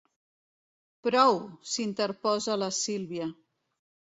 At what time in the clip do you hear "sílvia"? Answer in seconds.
2.81-3.29